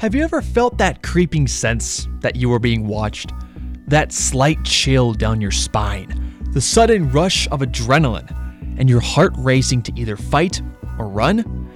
Have 0.00 0.14
you 0.14 0.24
ever 0.24 0.40
felt 0.40 0.78
that 0.78 1.02
creeping 1.02 1.46
sense 1.46 2.08
that 2.20 2.34
you 2.34 2.48
were 2.48 2.58
being 2.58 2.86
watched? 2.86 3.34
That 3.86 4.12
slight 4.12 4.64
chill 4.64 5.12
down 5.12 5.42
your 5.42 5.50
spine, 5.50 6.38
the 6.52 6.60
sudden 6.62 7.10
rush 7.10 7.46
of 7.48 7.60
adrenaline, 7.60 8.30
and 8.78 8.88
your 8.88 9.00
heart 9.00 9.34
racing 9.36 9.82
to 9.82 9.92
either 10.00 10.16
fight 10.16 10.62
or 10.98 11.06
run? 11.06 11.68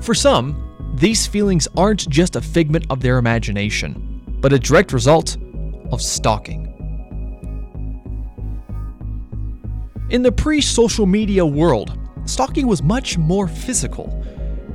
For 0.00 0.14
some, 0.14 0.94
these 0.94 1.26
feelings 1.26 1.68
aren't 1.76 2.08
just 2.08 2.34
a 2.34 2.40
figment 2.40 2.86
of 2.88 3.00
their 3.00 3.18
imagination, 3.18 4.22
but 4.40 4.54
a 4.54 4.58
direct 4.58 4.94
result 4.94 5.36
of 5.92 6.00
stalking. 6.00 6.72
In 10.08 10.22
the 10.22 10.32
pre 10.32 10.62
social 10.62 11.04
media 11.04 11.44
world, 11.44 11.98
stalking 12.24 12.66
was 12.66 12.82
much 12.82 13.18
more 13.18 13.46
physical. 13.46 14.24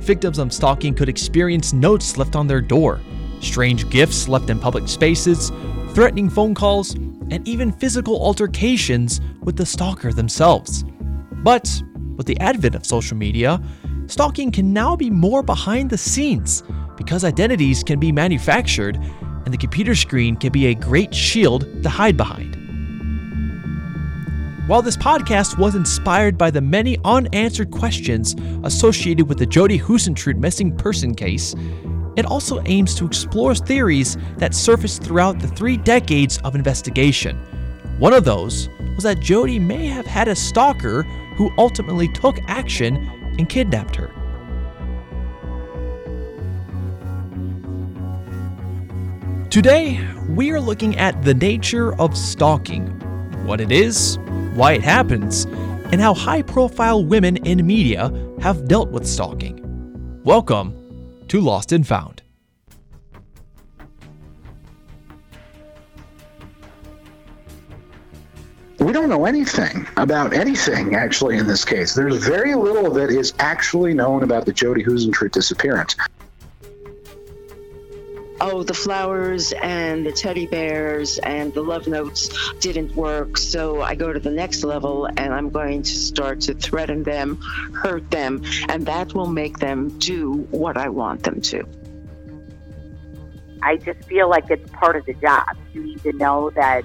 Victims 0.02 0.38
of 0.38 0.52
stalking 0.52 0.94
could 0.94 1.08
experience 1.08 1.72
notes 1.72 2.16
left 2.16 2.34
on 2.34 2.48
their 2.48 2.60
door, 2.60 3.00
strange 3.38 3.88
gifts 3.88 4.26
left 4.26 4.50
in 4.50 4.58
public 4.58 4.88
spaces, 4.88 5.52
threatening 5.94 6.28
phone 6.28 6.56
calls, 6.56 6.94
and 7.30 7.46
even 7.46 7.70
physical 7.70 8.20
altercations 8.20 9.20
with 9.42 9.56
the 9.56 9.64
stalker 9.64 10.12
themselves. 10.12 10.84
But 11.44 11.80
with 12.16 12.26
the 12.26 12.36
advent 12.40 12.74
of 12.74 12.84
social 12.84 13.16
media, 13.16 13.62
stalking 14.08 14.50
can 14.50 14.72
now 14.72 14.96
be 14.96 15.08
more 15.08 15.40
behind 15.40 15.88
the 15.88 15.98
scenes 15.98 16.64
because 16.96 17.22
identities 17.22 17.84
can 17.84 18.00
be 18.00 18.10
manufactured 18.10 18.96
and 18.96 19.54
the 19.54 19.56
computer 19.56 19.94
screen 19.94 20.34
can 20.34 20.50
be 20.50 20.66
a 20.66 20.74
great 20.74 21.14
shield 21.14 21.80
to 21.84 21.88
hide 21.88 22.16
behind. 22.16 22.61
While 24.68 24.80
this 24.80 24.96
podcast 24.96 25.58
was 25.58 25.74
inspired 25.74 26.38
by 26.38 26.52
the 26.52 26.60
many 26.60 26.96
unanswered 27.04 27.72
questions 27.72 28.36
associated 28.62 29.28
with 29.28 29.38
the 29.38 29.46
Jodi 29.46 29.76
Huisentruit 29.76 30.36
missing 30.36 30.76
person 30.76 31.16
case, 31.16 31.56
it 32.14 32.24
also 32.26 32.62
aims 32.66 32.94
to 32.94 33.04
explore 33.04 33.56
theories 33.56 34.16
that 34.36 34.54
surfaced 34.54 35.02
throughout 35.02 35.40
the 35.40 35.48
three 35.48 35.76
decades 35.76 36.38
of 36.44 36.54
investigation. 36.54 37.36
One 37.98 38.12
of 38.12 38.24
those 38.24 38.68
was 38.94 39.02
that 39.02 39.18
Jodi 39.18 39.58
may 39.58 39.88
have 39.88 40.06
had 40.06 40.28
a 40.28 40.36
stalker 40.36 41.02
who 41.36 41.50
ultimately 41.58 42.06
took 42.12 42.38
action 42.46 42.96
and 43.38 43.48
kidnapped 43.48 43.96
her. 43.96 44.12
Today, 49.50 50.08
we 50.28 50.52
are 50.52 50.60
looking 50.60 50.96
at 50.98 51.20
the 51.24 51.34
nature 51.34 52.00
of 52.00 52.16
stalking, 52.16 52.86
what 53.44 53.60
it 53.60 53.72
is, 53.72 54.18
why 54.54 54.72
it 54.72 54.82
happens, 54.82 55.44
and 55.92 56.00
how 56.00 56.14
high 56.14 56.42
profile 56.42 57.04
women 57.04 57.36
in 57.38 57.66
media 57.66 58.12
have 58.40 58.68
dealt 58.68 58.90
with 58.90 59.06
stalking. 59.06 59.58
Welcome 60.24 61.24
to 61.28 61.40
Lost 61.40 61.72
and 61.72 61.86
Found. 61.86 62.22
We 68.78 68.92
don't 68.92 69.08
know 69.08 69.26
anything 69.26 69.86
about 69.96 70.34
anything, 70.34 70.96
actually, 70.96 71.38
in 71.38 71.46
this 71.46 71.64
case. 71.64 71.94
There's 71.94 72.16
very 72.16 72.54
little 72.54 72.90
that 72.94 73.10
is 73.10 73.32
actually 73.38 73.94
known 73.94 74.22
about 74.24 74.44
the 74.44 74.52
Jodi 74.52 74.82
Huisentruit 74.82 75.30
disappearance 75.30 75.94
oh, 78.42 78.64
the 78.64 78.74
flowers 78.74 79.52
and 79.62 80.04
the 80.04 80.10
teddy 80.10 80.46
bears 80.46 81.18
and 81.18 81.54
the 81.54 81.62
love 81.62 81.86
notes 81.86 82.28
didn't 82.58 82.94
work. 82.96 83.38
So 83.38 83.82
I 83.82 83.94
go 83.94 84.12
to 84.12 84.18
the 84.18 84.32
next 84.32 84.64
level 84.64 85.06
and 85.06 85.32
I'm 85.32 85.48
going 85.48 85.82
to 85.82 85.94
start 85.94 86.40
to 86.42 86.54
threaten 86.54 87.04
them, 87.04 87.36
hurt 87.72 88.10
them, 88.10 88.42
and 88.68 88.84
that 88.86 89.14
will 89.14 89.28
make 89.28 89.58
them 89.58 89.96
do 89.98 90.32
what 90.50 90.76
I 90.76 90.88
want 90.88 91.22
them 91.22 91.40
to. 91.40 91.64
I 93.62 93.76
just 93.76 94.02
feel 94.08 94.28
like 94.28 94.50
it's 94.50 94.68
part 94.72 94.96
of 94.96 95.06
the 95.06 95.14
job. 95.14 95.56
You 95.72 95.84
need 95.84 96.02
to 96.02 96.12
know 96.12 96.50
that 96.50 96.84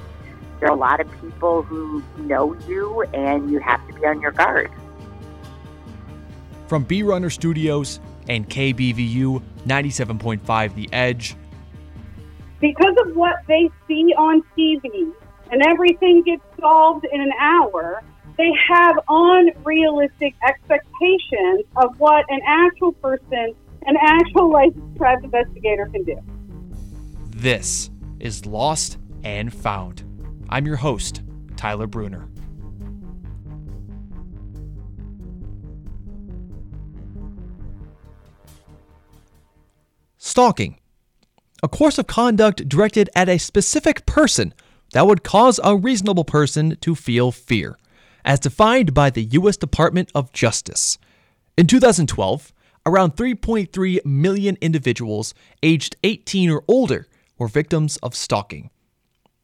there 0.59 0.69
are 0.69 0.75
a 0.75 0.79
lot 0.79 0.99
of 0.99 1.09
people 1.19 1.63
who 1.63 2.03
know 2.17 2.55
you 2.67 3.01
and 3.15 3.49
you 3.49 3.59
have 3.59 3.85
to 3.87 3.93
be 3.93 4.05
on 4.05 4.21
your 4.21 4.31
guard. 4.31 4.71
From 6.67 6.83
Bruner 6.83 7.31
Studios 7.31 7.99
and 8.29 8.47
KBVU 8.47 9.41
97.5 9.65 10.75
The 10.75 10.89
Edge, 10.93 11.35
because 12.59 12.95
of 13.06 13.16
what 13.16 13.35
they 13.47 13.69
see 13.88 14.13
on 14.18 14.44
TV 14.57 15.13
and 15.51 15.62
everything 15.66 16.23
gets 16.23 16.44
solved 16.59 17.06
in 17.12 17.22
an 17.22 17.31
hour, 17.40 18.03
they 18.38 18.51
have 18.69 19.00
unrealistic 19.07 20.35
expectations 20.47 21.66
of 21.75 22.00
what 22.00 22.25
an 22.29 22.40
actual 22.45 22.91
person, 22.94 23.53
an 23.85 23.95
actual 24.01 24.51
licensed 24.51 24.95
private 24.95 25.25
investigator 25.25 25.88
can 25.88 26.03
do. 26.03 26.19
This 27.29 27.90
is 28.19 28.45
Lost 28.45 28.97
and 29.24 29.53
Found. 29.53 30.03
I'm 30.50 30.66
your 30.66 30.78
host, 30.78 31.22
Tyler 31.56 31.88
Bruner. 31.88 32.28
Stalking 40.18 40.78
a 41.63 41.68
course 41.68 41.97
of 41.97 42.07
conduct 42.07 42.69
directed 42.69 43.09
at 43.16 43.29
a 43.29 43.38
specific 43.38 44.06
person 44.06 44.53
that 44.94 45.07
would 45.07 45.23
cause 45.23 45.59
a 45.63 45.75
reasonable 45.75 46.23
person 46.23 46.78
to 46.81 46.95
feel 46.95 47.31
fear, 47.31 47.78
as 48.23 48.40
defined 48.40 48.94
by 48.94 49.09
the 49.09 49.23
U.S. 49.23 49.57
Department 49.57 50.12
of 50.13 50.31
Justice. 50.31 50.97
In 51.57 51.68
2012, 51.68 52.53
around 52.85 53.16
3.3 53.16 54.06
million 54.06 54.57
individuals 54.62 55.34
aged 55.63 55.95
18 56.03 56.50
or 56.50 56.63
older 56.68 57.07
were 57.38 57.47
victims 57.47 57.97
of 57.97 58.16
stalking. 58.16 58.69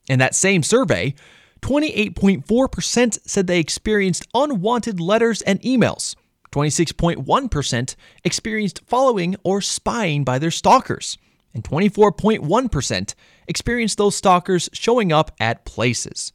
In 0.07 0.19
that 0.19 0.35
same 0.35 0.63
survey, 0.63 1.15
28.4% 1.61 3.19
said 3.25 3.47
they 3.47 3.59
experienced 3.59 4.27
unwanted 4.33 4.99
letters 4.99 5.41
and 5.41 5.61
emails. 5.61 6.15
26.1% 6.51 7.95
experienced 8.23 8.81
following 8.85 9.35
or 9.43 9.59
spying 9.59 10.23
by 10.23 10.37
their 10.37 10.51
stalkers 10.51 11.17
and 11.53 11.63
24.1% 11.63 13.15
experienced 13.47 13.97
those 13.97 14.15
stalkers 14.15 14.69
showing 14.73 15.11
up 15.11 15.31
at 15.39 15.65
places. 15.65 16.33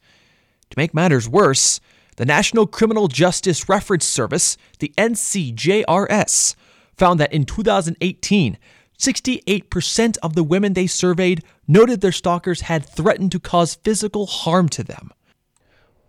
To 0.69 0.77
make 0.77 0.93
matters 0.93 1.27
worse, 1.27 1.79
the 2.17 2.25
National 2.25 2.67
Criminal 2.67 3.07
Justice 3.07 3.69
Reference 3.69 4.05
Service, 4.05 4.57
the 4.79 4.93
NCJRS, 4.97 6.55
found 6.97 7.19
that 7.19 7.33
in 7.33 7.45
2018, 7.45 8.57
68% 8.97 10.17
of 10.21 10.35
the 10.35 10.43
women 10.43 10.73
they 10.73 10.85
surveyed 10.85 11.43
noted 11.67 12.01
their 12.01 12.11
stalkers 12.11 12.61
had 12.61 12.85
threatened 12.85 13.31
to 13.31 13.39
cause 13.39 13.75
physical 13.75 14.25
harm 14.25 14.67
to 14.69 14.83
them. 14.83 15.11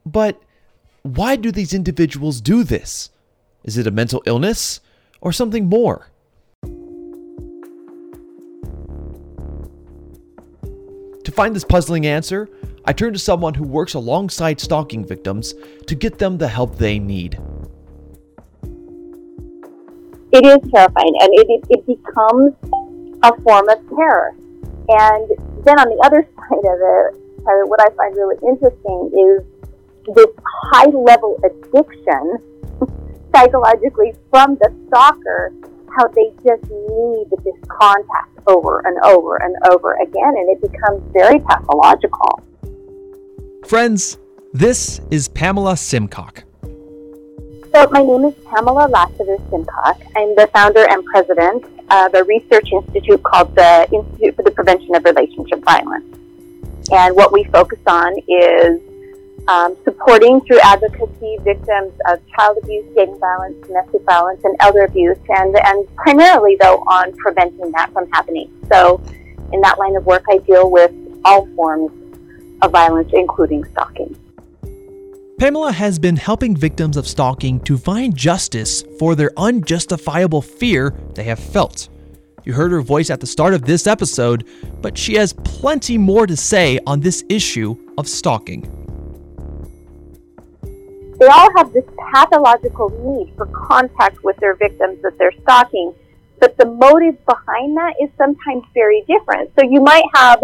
But 0.04 0.42
why 1.03 1.37
do 1.37 1.53
these 1.53 1.72
individuals 1.72 2.41
do 2.41 2.65
this? 2.65 3.10
Is 3.62 3.78
it 3.78 3.87
a 3.87 3.92
mental 3.92 4.22
illness 4.27 4.81
or 5.21 5.32
something 5.32 5.66
more? 5.66 6.09
Find 11.41 11.56
this 11.56 11.65
puzzling 11.65 12.05
answer, 12.05 12.51
I 12.84 12.93
turn 12.93 13.15
to 13.15 13.19
someone 13.19 13.55
who 13.55 13.65
works 13.65 13.95
alongside 13.95 14.61
stalking 14.61 15.06
victims 15.06 15.55
to 15.87 15.95
get 15.95 16.19
them 16.19 16.37
the 16.37 16.47
help 16.47 16.77
they 16.77 16.99
need. 16.99 17.41
It 20.33 20.45
is 20.45 20.59
terrifying, 20.71 21.15
and 21.19 21.31
it, 21.33 21.65
it, 21.71 21.87
becomes 21.87 22.53
a 23.23 23.33
form 23.41 23.71
of 23.71 23.78
terror. 23.89 24.34
And 24.91 25.31
then 25.65 25.81
on 25.81 25.89
the 25.89 25.99
other 26.05 26.28
side 26.37 26.59
of 26.59 26.78
it, 26.78 27.17
uh, 27.41 27.67
what 27.69 27.81
I 27.81 27.89
find 27.97 28.15
really 28.19 28.37
interesting 28.47 29.09
is 29.17 30.15
this 30.15 30.27
high 30.45 30.91
level 30.91 31.41
addiction 31.43 32.37
psychologically 33.34 34.13
from 34.28 34.59
the 34.60 34.71
stalker 34.89 35.54
how 35.97 36.09
they 36.09 36.33
just 36.45 36.63
need 36.71 37.27
this 37.45 37.54
contact 37.69 38.39
over 38.47 38.81
and 38.87 38.98
over 39.04 39.37
and 39.37 39.57
over 39.71 39.95
again, 39.95 40.34
and 40.37 40.51
it 40.51 40.60
becomes 40.60 41.03
very 41.13 41.39
pathological. 41.41 42.42
Friends, 43.66 44.19
this 44.53 45.01
is 45.10 45.28
Pamela 45.28 45.75
Simcock. 45.75 46.42
So, 47.72 47.89
my 47.91 48.03
name 48.03 48.25
is 48.25 48.34
Pamela 48.47 48.89
Lassiter 48.89 49.37
Simcock. 49.48 50.01
I'm 50.16 50.34
the 50.34 50.48
founder 50.53 50.89
and 50.91 51.04
president 51.04 51.65
of 51.91 52.15
a 52.15 52.25
research 52.25 52.69
institute 52.72 53.22
called 53.22 53.54
the 53.54 53.89
Institute 53.92 54.34
for 54.34 54.42
the 54.42 54.51
Prevention 54.51 54.95
of 54.97 55.04
Relationship 55.04 55.63
Violence. 55.65 56.04
And 56.91 57.15
what 57.15 57.33
we 57.33 57.45
focus 57.45 57.78
on 57.87 58.19
is 58.27 58.81
um, 59.48 59.77
supporting 59.84 60.41
through 60.42 60.60
advocacy 60.60 61.39
victims 61.42 61.92
of 62.09 62.21
child 62.37 62.59
abuse, 62.63 62.84
dating 62.95 63.19
violence, 63.19 63.66
domestic 63.66 64.03
violence, 64.03 64.41
and 64.45 64.57
elder 64.60 64.84
abuse, 64.84 65.19
and, 65.28 65.57
and 65.65 65.97
primarily, 65.97 66.57
though, 66.60 66.78
on 66.87 67.15
preventing 67.16 67.71
that 67.72 67.92
from 67.92 68.10
happening. 68.10 68.51
So, 68.72 69.03
in 69.53 69.60
that 69.63 69.78
line 69.78 69.97
of 69.97 70.07
work, 70.07 70.25
I 70.31 70.39
deal 70.39 70.71
with 70.71 70.92
all 71.25 71.47
forms 71.54 71.91
of 72.63 72.71
violence, 72.71 73.10
including 73.13 73.65
stalking. 73.72 74.16
Pamela 75.39 75.72
has 75.72 75.98
been 75.98 76.16
helping 76.16 76.54
victims 76.54 76.98
of 76.98 77.09
stalking 77.09 77.60
to 77.60 77.78
find 77.78 78.15
justice 78.15 78.84
for 78.98 79.15
their 79.15 79.31
unjustifiable 79.39 80.42
fear 80.42 80.95
they 81.15 81.25
have 81.25 81.39
felt. 81.39 81.89
You 82.45 82.53
heard 82.53 82.72
her 82.72 82.83
voice 82.83 83.10
at 83.10 83.21
the 83.21 83.27
start 83.27 83.54
of 83.54 83.63
this 83.65 83.87
episode, 83.87 84.47
but 84.83 84.97
she 84.97 85.15
has 85.15 85.33
plenty 85.33 85.97
more 85.97 86.27
to 86.27 86.37
say 86.37 86.78
on 86.87 87.01
this 87.01 87.25
issue 87.28 87.75
of 87.97 88.09
stalking. 88.09 88.79
They 91.21 91.27
all 91.27 91.51
have 91.59 91.75
this 91.75 91.84
pathological 92.15 92.89
need 92.89 93.34
for 93.37 93.45
contact 93.45 94.25
with 94.25 94.39
their 94.39 94.55
victims 94.55 95.03
that 95.03 95.19
they're 95.19 95.34
stalking, 95.43 95.95
but 96.41 96.57
the 96.57 96.65
motive 96.65 97.22
behind 97.27 97.77
that 97.77 97.93
is 98.03 98.09
sometimes 98.17 98.65
very 98.72 99.05
different. 99.07 99.51
So 99.59 99.67
you 99.69 99.83
might 99.83 100.05
have 100.15 100.43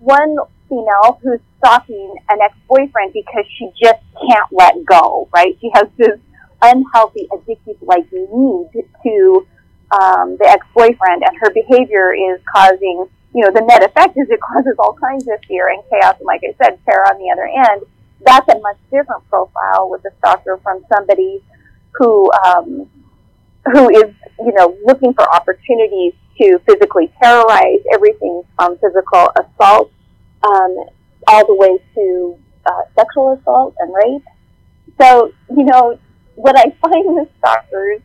one 0.00 0.36
female 0.68 1.20
who's 1.22 1.38
stalking 1.58 2.16
an 2.28 2.38
ex-boyfriend 2.42 3.12
because 3.12 3.44
she 3.56 3.70
just 3.80 4.00
can't 4.28 4.50
let 4.50 4.84
go, 4.84 5.28
right? 5.32 5.56
She 5.60 5.70
has 5.74 5.86
this 5.96 6.18
unhealthy, 6.60 7.28
addictive 7.30 7.76
like 7.80 8.10
need 8.12 8.84
to 9.04 9.46
um, 9.92 10.36
the 10.38 10.48
ex-boyfriend, 10.48 11.22
and 11.22 11.36
her 11.38 11.50
behavior 11.50 12.12
is 12.12 12.40
causing, 12.52 13.06
you 13.32 13.44
know, 13.44 13.52
the 13.52 13.64
net 13.64 13.84
effect 13.84 14.16
is 14.16 14.28
it 14.28 14.40
causes 14.40 14.74
all 14.80 14.94
kinds 14.94 15.28
of 15.28 15.38
fear 15.46 15.68
and 15.68 15.84
chaos, 15.88 16.16
and 16.18 16.26
like 16.26 16.40
I 16.42 16.52
said, 16.64 16.80
terror 16.84 17.06
on 17.06 17.18
the 17.18 17.30
other 17.30 17.46
end. 17.46 17.82
That's 18.24 18.48
a 18.48 18.58
much 18.60 18.78
different 18.90 19.28
profile 19.28 19.88
with 19.90 20.04
a 20.04 20.10
stalker 20.18 20.58
from 20.62 20.84
somebody 20.92 21.42
who 21.92 22.30
um, 22.32 22.90
who 23.72 23.90
is, 23.90 24.14
you 24.38 24.52
know, 24.52 24.76
looking 24.84 25.12
for 25.14 25.28
opportunities 25.34 26.14
to 26.40 26.58
physically 26.66 27.12
terrorize 27.22 27.80
everything 27.92 28.42
from 28.56 28.78
physical 28.78 29.28
assault 29.36 29.92
um, 30.42 30.76
all 31.26 31.46
the 31.46 31.54
way 31.54 31.78
to 31.94 32.38
uh, 32.66 32.82
sexual 32.96 33.38
assault 33.38 33.74
and 33.78 33.92
rape. 33.94 34.24
So, 35.00 35.32
you 35.50 35.64
know, 35.64 35.98
what 36.34 36.58
I 36.58 36.70
find 36.80 37.14
with 37.14 37.28
stalkers 37.38 38.00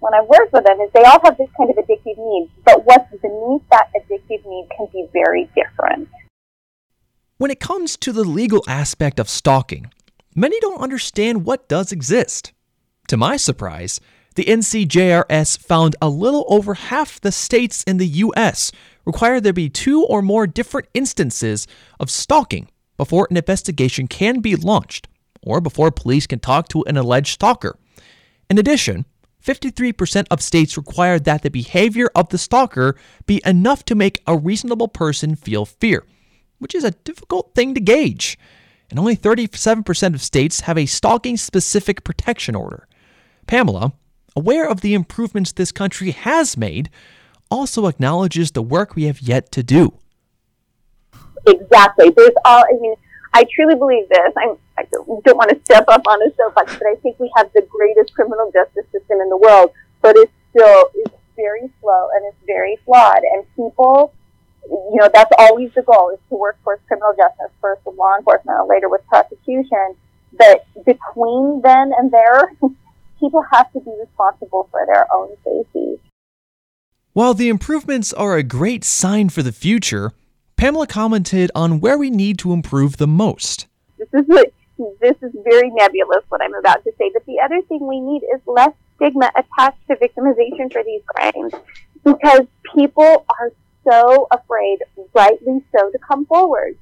when 0.00 0.14
I 0.14 0.22
work 0.22 0.52
with 0.52 0.64
them 0.64 0.80
is 0.80 0.90
they 0.92 1.02
all 1.04 1.20
have 1.24 1.38
this 1.38 1.48
kind 1.56 1.70
of 1.70 1.76
addictive 1.76 2.18
need, 2.18 2.50
but 2.64 2.84
what's 2.84 3.10
beneath 3.22 3.62
that 3.70 3.90
addictive 3.96 4.44
need 4.46 4.68
can 4.76 4.88
be 4.92 5.08
very 5.12 5.48
different. 5.54 6.08
When 7.38 7.50
it 7.50 7.60
comes 7.60 7.98
to 7.98 8.12
the 8.12 8.24
legal 8.24 8.64
aspect 8.66 9.20
of 9.20 9.28
stalking, 9.28 9.90
many 10.34 10.58
don't 10.60 10.80
understand 10.80 11.44
what 11.44 11.68
does 11.68 11.92
exist. 11.92 12.52
To 13.08 13.18
my 13.18 13.36
surprise, 13.36 14.00
the 14.36 14.46
NCJRS 14.46 15.58
found 15.58 15.96
a 16.00 16.08
little 16.08 16.46
over 16.48 16.72
half 16.72 17.20
the 17.20 17.30
states 17.30 17.82
in 17.82 17.98
the 17.98 18.06
US 18.06 18.72
require 19.04 19.38
there 19.38 19.52
be 19.52 19.68
two 19.68 20.02
or 20.04 20.22
more 20.22 20.46
different 20.46 20.88
instances 20.94 21.66
of 22.00 22.10
stalking 22.10 22.70
before 22.96 23.28
an 23.30 23.36
investigation 23.36 24.06
can 24.06 24.40
be 24.40 24.56
launched 24.56 25.06
or 25.42 25.60
before 25.60 25.90
police 25.90 26.26
can 26.26 26.38
talk 26.38 26.68
to 26.68 26.84
an 26.84 26.96
alleged 26.96 27.34
stalker. 27.34 27.78
In 28.48 28.56
addition, 28.56 29.04
53% 29.44 30.24
of 30.30 30.40
states 30.40 30.78
require 30.78 31.18
that 31.18 31.42
the 31.42 31.50
behavior 31.50 32.10
of 32.14 32.30
the 32.30 32.38
stalker 32.38 32.96
be 33.26 33.42
enough 33.44 33.84
to 33.84 33.94
make 33.94 34.22
a 34.26 34.38
reasonable 34.38 34.88
person 34.88 35.36
feel 35.36 35.66
fear, 35.66 36.02
which 36.58 36.74
is 36.74 36.84
a 36.84 36.90
difficult 36.90 37.54
thing 37.54 37.74
to 37.74 37.80
gauge. 37.80 38.38
And 38.90 38.98
only 38.98 39.16
37% 39.16 40.14
of 40.14 40.22
states 40.22 40.60
have 40.60 40.78
a 40.78 40.86
stalking 40.86 41.36
specific 41.36 42.04
protection 42.04 42.54
order. 42.54 42.86
Pamela, 43.46 43.92
aware 44.36 44.68
of 44.68 44.80
the 44.80 44.94
improvements 44.94 45.52
this 45.52 45.72
country 45.72 46.12
has 46.12 46.56
made, 46.56 46.90
also 47.50 47.86
acknowledges 47.86 48.52
the 48.52 48.62
work 48.62 48.94
we 48.94 49.04
have 49.04 49.20
yet 49.20 49.50
to 49.52 49.62
do. 49.62 49.98
Exactly. 51.46 52.10
There's 52.10 52.34
all, 52.44 52.64
I 52.64 52.80
mean, 52.80 52.94
I 53.32 53.44
truly 53.54 53.74
believe 53.74 54.08
this. 54.08 54.32
I'm, 54.36 54.56
I 54.78 54.84
don't 54.90 55.36
want 55.36 55.50
to 55.50 55.60
step 55.64 55.84
up 55.88 56.02
on 56.06 56.22
a 56.22 56.34
soapbox, 56.36 56.74
but 56.74 56.86
I 56.88 56.96
think 56.96 57.18
we 57.18 57.30
have 57.36 57.50
the 57.54 57.62
greatest 57.62 58.14
criminal 58.14 58.50
justice 58.52 58.86
system 58.92 59.20
in 59.20 59.28
the 59.28 59.36
world, 59.36 59.72
but 60.02 60.16
it's 60.16 60.32
still 60.50 60.90
it's 60.94 61.14
very 61.36 61.70
slow 61.80 62.08
and 62.14 62.24
it's 62.26 62.46
very 62.46 62.78
flawed. 62.84 63.20
And 63.34 63.44
people, 63.54 64.12
you 64.68 64.96
know, 65.00 65.08
that's 65.12 65.32
always 65.38 65.70
the 65.74 65.82
goal 65.82 66.10
is 66.10 66.18
to 66.28 66.36
work 66.36 66.58
towards 66.62 66.82
criminal 66.86 67.12
justice 67.16 67.54
first 67.60 67.80
with 67.84 67.96
law 67.96 68.16
enforcement 68.18 68.58
and 68.60 68.68
later 68.68 68.88
with 68.88 69.06
prosecution. 69.06 69.94
But 70.32 70.66
between 70.84 71.60
then 71.62 71.92
and 71.96 72.10
there, 72.10 72.52
people 73.20 73.42
have 73.52 73.72
to 73.72 73.80
be 73.80 73.92
responsible 73.98 74.68
for 74.70 74.84
their 74.86 75.06
own 75.14 75.36
safety. 75.44 76.00
While 77.12 77.34
the 77.34 77.48
improvements 77.48 78.12
are 78.12 78.36
a 78.36 78.42
great 78.42 78.84
sign 78.84 79.30
for 79.30 79.42
the 79.42 79.52
future, 79.52 80.12
Pamela 80.56 80.86
commented 80.86 81.50
on 81.54 81.80
where 81.80 81.96
we 81.96 82.10
need 82.10 82.38
to 82.40 82.52
improve 82.52 82.98
the 82.98 83.06
most. 83.06 83.66
This 83.98 84.08
is 84.12 84.24
what, 84.26 84.52
this 85.00 85.16
is 85.22 85.32
very 85.44 85.70
nebulous 85.70 86.24
what 86.28 86.42
I'm 86.42 86.54
about 86.54 86.84
to 86.84 86.92
say, 86.98 87.10
but 87.12 87.24
the 87.24 87.40
other 87.42 87.62
thing 87.62 87.86
we 87.86 88.00
need 88.00 88.22
is 88.34 88.40
less 88.46 88.72
stigma 88.96 89.30
attached 89.36 89.86
to 89.88 89.96
victimization 89.96 90.72
for 90.72 90.82
these 90.84 91.02
crimes 91.06 91.52
because 92.04 92.46
people 92.74 93.24
are 93.38 93.52
so 93.88 94.26
afraid, 94.30 94.78
rightly 95.14 95.62
so, 95.76 95.90
to 95.90 95.98
come 95.98 96.26
forward. 96.26 96.76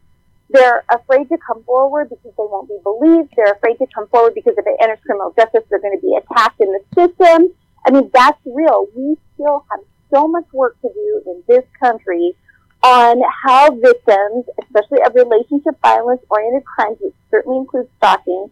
They're 0.50 0.84
afraid 0.90 1.28
to 1.30 1.38
come 1.38 1.62
forward 1.64 2.10
because 2.10 2.32
they 2.36 2.44
won't 2.44 2.68
be 2.68 2.78
believed. 2.82 3.32
They're 3.36 3.52
afraid 3.52 3.78
to 3.78 3.86
come 3.94 4.08
forward 4.08 4.34
because 4.34 4.54
if 4.56 4.66
it 4.66 4.76
enters 4.80 4.98
criminal 5.04 5.32
justice, 5.36 5.62
they're 5.70 5.80
going 5.80 5.98
to 5.98 6.02
be 6.02 6.16
attacked 6.16 6.60
in 6.60 6.68
the 6.68 6.80
system. 6.94 7.52
I 7.86 7.90
mean, 7.90 8.10
that's 8.12 8.38
real. 8.44 8.86
We 8.94 9.16
still 9.34 9.64
have 9.70 9.80
so 10.12 10.28
much 10.28 10.44
work 10.52 10.80
to 10.82 10.88
do 10.88 11.22
in 11.26 11.42
this 11.48 11.64
country 11.80 12.36
on 12.82 13.22
how 13.42 13.70
victims, 13.70 14.44
especially 14.62 14.98
of 15.06 15.14
relationship 15.14 15.74
violence 15.82 16.20
oriented 16.28 16.64
crimes, 16.66 16.98
which 17.00 17.14
certainly 17.30 17.58
includes 17.58 17.88
stalking, 17.96 18.50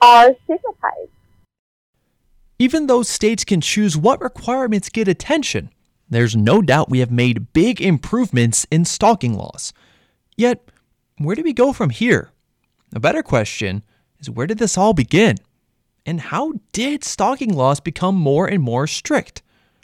are 0.00 0.34
stigmatized. 0.44 1.10
Even 2.58 2.86
though 2.86 3.02
states 3.02 3.44
can 3.44 3.60
choose 3.60 3.96
what 3.96 4.20
requirements 4.20 4.88
get 4.88 5.08
attention, 5.08 5.70
there's 6.08 6.36
no 6.36 6.62
doubt 6.62 6.90
we 6.90 7.00
have 7.00 7.10
made 7.10 7.52
big 7.52 7.80
improvements 7.80 8.66
in 8.70 8.84
stalking 8.84 9.34
laws. 9.34 9.72
Yet, 10.36 10.68
where 11.18 11.36
do 11.36 11.42
we 11.42 11.52
go 11.52 11.72
from 11.72 11.90
here? 11.90 12.30
A 12.94 13.00
better 13.00 13.22
question 13.22 13.82
is 14.18 14.30
where 14.30 14.46
did 14.46 14.58
this 14.58 14.78
all 14.78 14.92
begin? 14.92 15.36
And 16.06 16.20
how 16.20 16.54
did 16.72 17.02
stalking 17.02 17.54
laws 17.54 17.80
become 17.80 18.14
more 18.14 18.46
and 18.46 18.62
more 18.62 18.86
strict? 18.86 19.42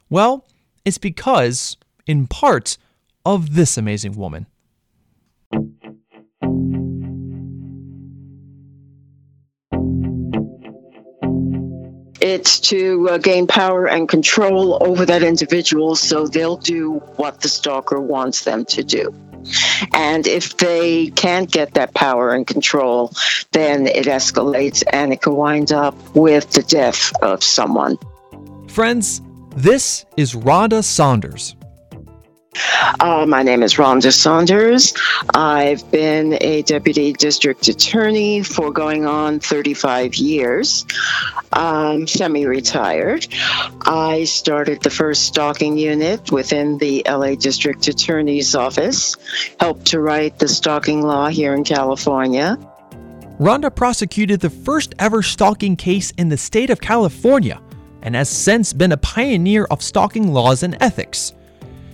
Well, 0.08 0.46
it's 0.84 0.98
because, 0.98 1.76
in 2.06 2.26
part, 2.26 2.76
of 3.24 3.54
this 3.54 3.78
amazing 3.78 4.16
woman. 4.16 4.46
It's 12.30 12.60
to 12.60 13.08
uh, 13.10 13.18
gain 13.18 13.48
power 13.48 13.88
and 13.88 14.08
control 14.08 14.78
over 14.80 15.04
that 15.04 15.24
individual 15.24 15.96
so 15.96 16.28
they'll 16.28 16.58
do 16.58 17.00
what 17.16 17.40
the 17.40 17.48
stalker 17.48 18.00
wants 18.00 18.44
them 18.44 18.64
to 18.66 18.84
do. 18.84 19.12
And 19.92 20.28
if 20.28 20.56
they 20.56 21.08
can't 21.08 21.50
get 21.50 21.74
that 21.74 21.92
power 21.92 22.30
and 22.30 22.46
control, 22.46 23.12
then 23.50 23.88
it 23.88 24.06
escalates 24.06 24.84
and 24.92 25.12
it 25.12 25.22
can 25.22 25.34
wind 25.34 25.72
up 25.72 25.96
with 26.14 26.52
the 26.52 26.62
death 26.62 27.12
of 27.20 27.42
someone. 27.42 27.98
Friends, 28.68 29.22
this 29.56 30.04
is 30.16 30.34
Rhonda 30.34 30.84
Saunders. 30.84 31.56
Uh, 32.98 33.24
my 33.28 33.42
name 33.42 33.62
is 33.62 33.74
Rhonda 33.74 34.12
Saunders. 34.12 34.92
I've 35.34 35.88
been 35.90 36.36
a 36.40 36.62
deputy 36.62 37.12
district 37.12 37.68
attorney 37.68 38.42
for 38.42 38.72
going 38.72 39.06
on 39.06 39.38
35 39.38 40.16
years. 40.16 40.84
I'm 41.52 42.06
semi 42.06 42.46
retired. 42.46 43.28
I 43.82 44.24
started 44.24 44.82
the 44.82 44.90
first 44.90 45.26
stalking 45.26 45.78
unit 45.78 46.32
within 46.32 46.78
the 46.78 47.02
LA 47.08 47.36
District 47.36 47.86
Attorney's 47.86 48.54
Office, 48.54 49.16
helped 49.60 49.86
to 49.86 50.00
write 50.00 50.38
the 50.38 50.48
stalking 50.48 51.02
law 51.02 51.28
here 51.28 51.54
in 51.54 51.62
California. 51.62 52.58
Rhonda 53.38 53.74
prosecuted 53.74 54.40
the 54.40 54.50
first 54.50 54.94
ever 54.98 55.22
stalking 55.22 55.76
case 55.76 56.10
in 56.18 56.28
the 56.28 56.36
state 56.36 56.70
of 56.70 56.80
California 56.80 57.60
and 58.02 58.14
has 58.14 58.28
since 58.28 58.72
been 58.72 58.92
a 58.92 58.96
pioneer 58.96 59.64
of 59.66 59.82
stalking 59.82 60.32
laws 60.32 60.62
and 60.62 60.76
ethics. 60.80 61.32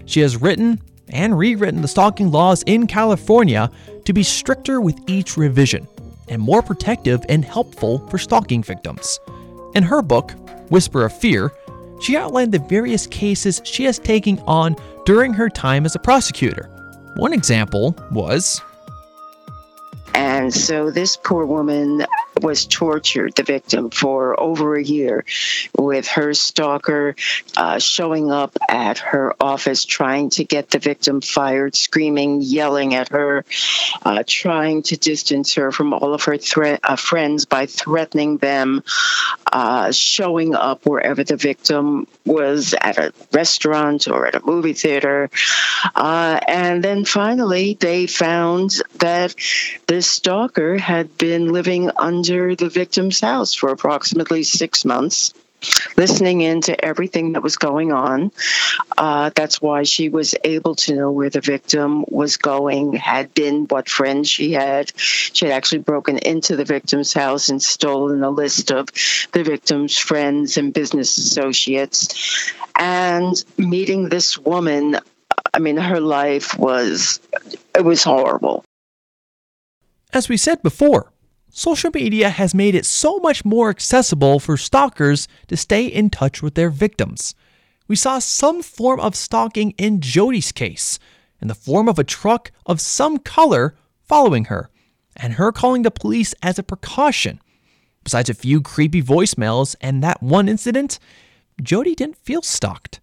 She 0.06 0.20
has 0.20 0.40
written 0.40 0.80
and 1.08 1.38
rewritten 1.38 1.82
the 1.82 1.88
stalking 1.88 2.30
laws 2.30 2.62
in 2.62 2.86
California 2.86 3.70
to 4.04 4.12
be 4.12 4.22
stricter 4.22 4.80
with 4.80 4.98
each 5.06 5.36
revision 5.36 5.86
and 6.28 6.40
more 6.40 6.62
protective 6.62 7.20
and 7.28 7.44
helpful 7.44 8.06
for 8.08 8.18
stalking 8.18 8.62
victims. 8.62 9.20
In 9.74 9.82
her 9.82 10.02
book, 10.02 10.32
Whisper 10.70 11.04
of 11.04 11.16
Fear, 11.16 11.52
she 12.00 12.16
outlined 12.16 12.52
the 12.52 12.58
various 12.58 13.06
cases 13.06 13.60
she 13.64 13.84
has 13.84 13.98
taken 13.98 14.38
on 14.46 14.76
during 15.04 15.32
her 15.32 15.48
time 15.48 15.84
as 15.84 15.94
a 15.94 16.00
prosecutor. 16.00 16.68
One 17.16 17.32
example 17.32 17.96
was 18.10 18.60
and 20.14 20.52
so 20.52 20.90
this 20.90 21.16
poor 21.16 21.44
woman 21.44 22.06
was 22.42 22.66
tortured, 22.66 23.34
the 23.34 23.42
victim, 23.42 23.90
for 23.90 24.38
over 24.38 24.74
a 24.74 24.82
year 24.82 25.24
with 25.76 26.06
her 26.08 26.34
stalker 26.34 27.14
uh, 27.56 27.78
showing 27.78 28.30
up 28.30 28.56
at 28.68 28.98
her 28.98 29.34
office 29.40 29.84
trying 29.84 30.30
to 30.30 30.44
get 30.44 30.70
the 30.70 30.78
victim 30.78 31.20
fired, 31.20 31.74
screaming, 31.74 32.40
yelling 32.42 32.94
at 32.94 33.08
her, 33.08 33.44
uh, 34.04 34.22
trying 34.26 34.82
to 34.82 34.96
distance 34.96 35.54
her 35.54 35.72
from 35.72 35.92
all 35.92 36.14
of 36.14 36.24
her 36.24 36.36
thre- 36.36 36.76
uh, 36.82 36.96
friends 36.96 37.44
by 37.44 37.66
threatening 37.66 38.36
them, 38.38 38.82
uh, 39.52 39.90
showing 39.92 40.54
up 40.54 40.84
wherever 40.84 41.24
the 41.24 41.36
victim 41.36 42.06
was 42.24 42.74
at 42.80 42.98
a 42.98 43.12
restaurant 43.32 44.08
or 44.08 44.26
at 44.26 44.34
a 44.34 44.44
movie 44.44 44.72
theater. 44.72 45.30
Uh, 45.94 46.38
and 46.46 46.82
then 46.82 47.04
finally, 47.04 47.76
they 47.80 48.06
found 48.06 48.82
that 48.96 49.34
this 49.86 50.08
stalker 50.10 50.76
had 50.76 51.16
been 51.16 51.52
living 51.52 51.90
under 51.96 52.25
the 52.26 52.70
victim's 52.72 53.20
house 53.20 53.54
for 53.54 53.70
approximately 53.70 54.42
six 54.42 54.84
months 54.84 55.32
listening 55.96 56.40
into 56.42 56.84
everything 56.84 57.32
that 57.32 57.42
was 57.42 57.56
going 57.56 57.92
on. 57.92 58.30
Uh, 58.96 59.30
that's 59.34 59.60
why 59.60 59.82
she 59.82 60.08
was 60.08 60.34
able 60.44 60.74
to 60.74 60.94
know 60.94 61.10
where 61.10 61.30
the 61.30 61.40
victim 61.40 62.04
was 62.08 62.36
going, 62.36 62.92
had 62.92 63.32
been, 63.34 63.66
what 63.66 63.88
friends 63.88 64.28
she 64.28 64.52
had. 64.52 64.92
She 64.98 65.46
had 65.46 65.54
actually 65.54 65.78
broken 65.80 66.18
into 66.18 66.56
the 66.56 66.64
victim's 66.64 67.12
house 67.12 67.48
and 67.48 67.62
stolen 67.62 68.22
a 68.22 68.30
list 68.30 68.70
of 68.70 68.88
the 69.32 69.42
victim's 69.42 69.96
friends 69.96 70.56
and 70.56 70.72
business 70.72 71.16
associates. 71.16 72.52
And 72.78 73.42
meeting 73.56 74.08
this 74.08 74.36
woman, 74.38 74.98
I 75.54 75.58
mean, 75.58 75.76
her 75.76 76.00
life 76.00 76.58
was, 76.58 77.20
it 77.74 77.84
was 77.84 78.02
horrible. 78.02 78.64
As 80.12 80.28
we 80.28 80.36
said 80.36 80.62
before, 80.62 81.12
social 81.56 81.90
media 81.94 82.28
has 82.28 82.54
made 82.54 82.74
it 82.74 82.84
so 82.84 83.18
much 83.20 83.42
more 83.42 83.70
accessible 83.70 84.38
for 84.38 84.58
stalkers 84.58 85.26
to 85.46 85.56
stay 85.56 85.86
in 85.86 86.10
touch 86.10 86.42
with 86.42 86.54
their 86.54 86.68
victims. 86.68 87.34
We 87.88 87.96
saw 87.96 88.18
some 88.18 88.62
form 88.62 89.00
of 89.00 89.16
stalking 89.16 89.70
in 89.78 90.02
Jodi's 90.02 90.52
case, 90.52 90.98
in 91.40 91.48
the 91.48 91.54
form 91.54 91.88
of 91.88 91.98
a 91.98 92.04
truck 92.04 92.52
of 92.66 92.78
some 92.78 93.16
color 93.16 93.74
following 94.02 94.44
her, 94.46 94.68
and 95.16 95.34
her 95.34 95.50
calling 95.50 95.80
the 95.80 95.90
police 95.90 96.34
as 96.42 96.58
a 96.58 96.62
precaution. 96.62 97.40
Besides 98.04 98.28
a 98.28 98.34
few 98.34 98.60
creepy 98.60 99.02
voicemails 99.02 99.76
and 99.80 100.02
that 100.02 100.22
one 100.22 100.50
incident, 100.50 100.98
Jodi 101.62 101.94
didn't 101.94 102.18
feel 102.18 102.42
stalked. 102.42 103.00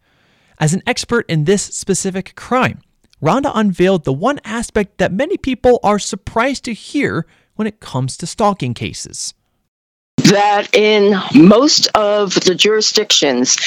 As 0.60 0.76
an 0.76 0.84
expert 0.86 1.26
in 1.28 1.46
this 1.46 1.64
specific 1.64 2.36
crime, 2.36 2.82
Rhonda 3.20 3.52
unveiled 3.56 4.04
the 4.04 4.14
one 4.14 4.40
aspect 4.46 5.00
that 5.00 5.12
many 5.12 5.38
people 5.38 5.80
are 5.82 5.98
surprised 5.98 6.66
to 6.66 6.74
hear 6.74 7.26
when 7.56 7.68
it 7.68 7.80
comes 7.80 8.18
to 8.18 8.28
stalking 8.28 8.74
cases. 8.74 9.34
That 10.18 10.74
in 10.74 11.20
most 11.36 11.88
of 11.96 12.34
the 12.36 12.56
jurisdictions, 12.56 13.58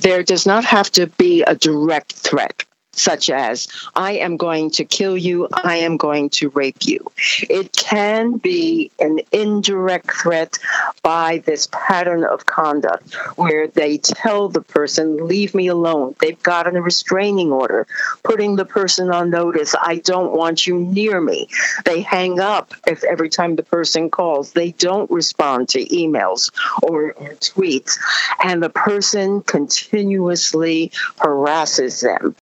there 0.00 0.22
does 0.22 0.46
not 0.46 0.64
have 0.64 0.90
to 0.92 1.06
be 1.06 1.42
a 1.42 1.54
direct 1.54 2.12
threat 2.12 2.64
such 2.98 3.30
as, 3.30 3.68
I 3.94 4.12
am 4.12 4.36
going 4.36 4.70
to 4.72 4.84
kill 4.84 5.16
you, 5.16 5.48
I 5.52 5.76
am 5.76 5.96
going 5.96 6.30
to 6.30 6.48
rape 6.50 6.84
you. 6.84 7.10
It 7.48 7.72
can 7.72 8.38
be 8.38 8.90
an 8.98 9.20
indirect 9.32 10.10
threat 10.12 10.58
by 11.02 11.38
this 11.46 11.68
pattern 11.70 12.24
of 12.24 12.46
conduct 12.46 13.14
where 13.36 13.68
they 13.68 13.98
tell 13.98 14.48
the 14.48 14.62
person, 14.62 15.26
Leave 15.26 15.54
me 15.54 15.68
alone. 15.68 16.14
They've 16.20 16.42
gotten 16.42 16.76
a 16.76 16.82
restraining 16.82 17.52
order, 17.52 17.86
putting 18.22 18.56
the 18.56 18.64
person 18.64 19.10
on 19.10 19.30
notice, 19.30 19.74
I 19.80 19.96
don't 19.96 20.32
want 20.32 20.66
you 20.66 20.78
near 20.78 21.20
me. 21.20 21.48
They 21.84 22.00
hang 22.00 22.40
up 22.40 22.74
if 22.86 23.04
every 23.04 23.28
time 23.28 23.56
the 23.56 23.62
person 23.62 24.10
calls. 24.10 24.52
They 24.52 24.72
don't 24.72 25.10
respond 25.10 25.68
to 25.70 25.84
emails 25.86 26.50
or, 26.82 27.12
or 27.12 27.34
tweets. 27.34 27.98
And 28.42 28.62
the 28.62 28.70
person 28.70 29.42
continuously 29.42 30.92
harasses 31.18 32.00
them. 32.00 32.36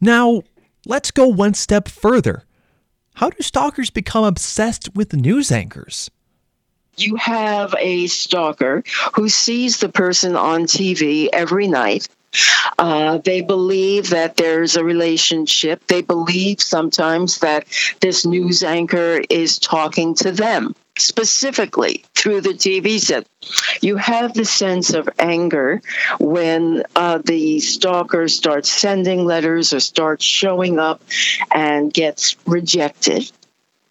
Now, 0.00 0.42
let's 0.86 1.10
go 1.10 1.26
one 1.26 1.54
step 1.54 1.88
further. 1.88 2.44
How 3.14 3.30
do 3.30 3.42
stalkers 3.42 3.90
become 3.90 4.24
obsessed 4.24 4.94
with 4.94 5.12
news 5.12 5.50
anchors? 5.50 6.10
You 6.96 7.16
have 7.16 7.74
a 7.78 8.06
stalker 8.06 8.82
who 9.14 9.28
sees 9.28 9.78
the 9.78 9.88
person 9.88 10.36
on 10.36 10.62
TV 10.62 11.28
every 11.32 11.68
night. 11.68 12.08
Uh, 12.78 13.18
they 13.18 13.40
believe 13.40 14.10
that 14.10 14.36
there's 14.36 14.76
a 14.76 14.84
relationship. 14.84 15.84
They 15.86 16.02
believe 16.02 16.60
sometimes 16.60 17.38
that 17.38 17.66
this 18.00 18.26
news 18.26 18.62
anchor 18.62 19.22
is 19.30 19.58
talking 19.58 20.14
to 20.16 20.30
them 20.32 20.74
specifically 20.98 22.04
through 22.14 22.40
the 22.40 22.50
TV 22.50 23.00
set. 23.00 23.26
You 23.80 23.96
have 23.96 24.34
the 24.34 24.44
sense 24.44 24.92
of 24.92 25.08
anger 25.18 25.80
when 26.18 26.82
uh, 26.94 27.18
the 27.18 27.60
stalker 27.60 28.28
starts 28.28 28.70
sending 28.70 29.24
letters 29.24 29.72
or 29.72 29.80
starts 29.80 30.24
showing 30.24 30.78
up 30.78 31.02
and 31.52 31.92
gets 31.92 32.36
rejected. 32.46 33.30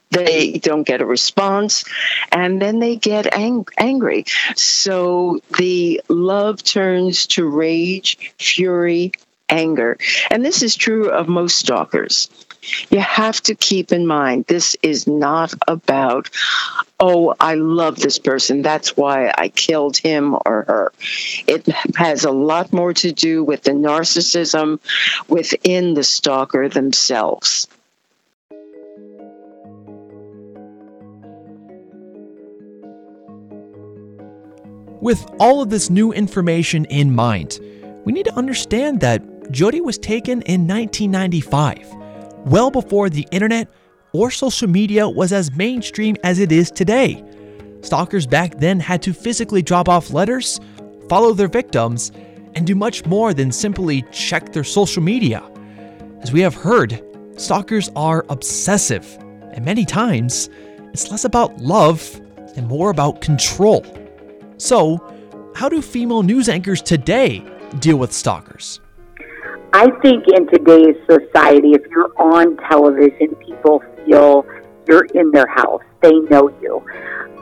They 0.10 0.54
don't 0.54 0.84
get 0.84 1.02
a 1.02 1.06
response, 1.06 1.84
and 2.32 2.62
then 2.62 2.80
they 2.80 2.96
get 2.96 3.34
ang- 3.34 3.68
angry. 3.78 4.26
So 4.56 5.42
the 5.58 6.02
love 6.08 6.64
turns 6.64 7.28
to 7.28 7.46
rage, 7.46 8.34
fury, 8.40 9.12
anger. 9.50 9.98
And 10.32 10.46
this 10.46 10.64
is 10.64 10.76
true 10.76 11.10
of 11.10 11.28
most 11.28 11.58
stalkers 11.58 12.30
you 12.90 13.00
have 13.00 13.42
to 13.42 13.56
keep 13.56 13.92
in 13.92 14.08
mind 14.08 14.46
this 14.46 14.76
is 14.82 15.08
not 15.08 15.54
about, 15.68 16.30
oh, 17.00 17.36
I 17.40 17.56
love 17.56 17.98
this 17.98 18.20
person. 18.20 18.62
That's 18.62 18.96
why 18.98 19.34
I 19.38 19.50
killed 19.50 19.98
him 19.98 20.36
or 20.46 20.64
her. 20.68 20.92
It 21.48 21.68
has 21.96 22.24
a 22.24 22.32
lot 22.32 22.74
more 22.74 22.94
to 22.94 23.12
do 23.12 23.44
with 23.44 23.64
the 23.64 23.72
narcissism 23.72 24.80
within 25.28 25.94
the 25.94 26.04
stalker 26.04 26.70
themselves. 26.70 27.68
With 35.00 35.26
all 35.40 35.62
of 35.62 35.70
this 35.70 35.90
new 35.90 36.12
information 36.12 36.86
in 36.86 37.14
mind, 37.14 37.60
we 38.04 38.12
need 38.12 38.26
to 38.26 38.34
understand 38.34 39.00
that 39.02 39.52
Jodi 39.52 39.80
was 39.80 39.98
taken 39.98 40.42
in 40.42 40.68
1995 40.68 41.98
well 42.48 42.72
before 42.72 43.10
the 43.10 43.28
internet 43.32 43.68
or 44.14 44.32
social 44.32 44.68
media 44.68 45.08
was 45.08 45.34
as 45.34 45.52
mainstream 45.52 46.16
as 46.24 46.40
it 46.40 46.52
is 46.52 46.72
today. 46.72 47.24
Stalkers 47.82 48.26
back 48.26 48.58
then 48.58 48.80
had 48.80 49.02
to 49.04 49.14
physically 49.14 49.62
drop 49.62 49.88
off 49.90 50.12
letters, 50.12 50.60
follow 51.10 51.34
their 51.34 51.48
victims, 51.48 52.12
and 52.56 52.66
do 52.66 52.74
much 52.74 53.06
more 53.06 53.34
than 53.34 53.52
simply 53.52 54.04
check 54.12 54.52
their 54.54 54.64
social 54.64 55.04
media. 55.04 55.44
As 56.22 56.32
we 56.32 56.42
have 56.42 56.56
heard, 56.56 57.04
stalkers 57.38 57.90
are 57.96 58.26
obsessive, 58.30 59.06
and 59.52 59.64
many 59.64 59.86
times 59.86 60.50
it's 60.94 61.12
less 61.12 61.26
about 61.26 61.58
love 61.58 62.20
and 62.56 62.68
more 62.68 62.90
about 62.90 63.22
control. 63.22 63.86
So, 64.58 64.98
how 65.56 65.70
do 65.70 65.82
female 65.82 66.24
news 66.24 66.50
anchors 66.50 66.82
today 66.82 67.44
deal 67.80 67.98
with 67.98 68.12
stalkers? 68.12 68.80
I 69.74 69.92
think 70.02 70.26
in 70.34 70.48
today's 70.48 70.96
society, 71.10 71.72
if 71.72 71.86
you're 71.92 72.12
on 72.18 72.58
television, 72.70 73.36
people 73.36 73.84
feel 74.06 74.46
you're 74.88 75.06
in 75.14 75.32
their 75.32 75.48
house. 75.48 75.84
They 76.02 76.14
know 76.30 76.50
you. 76.62 76.86